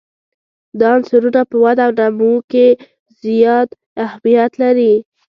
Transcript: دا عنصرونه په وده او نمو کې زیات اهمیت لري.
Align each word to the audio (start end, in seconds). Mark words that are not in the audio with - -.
دا 0.79 0.87
عنصرونه 0.95 1.41
په 1.49 1.55
وده 1.63 1.83
او 1.87 1.91
نمو 1.99 2.33
کې 2.51 2.67
زیات 3.23 3.69
اهمیت 4.05 4.51
لري. 4.63 4.93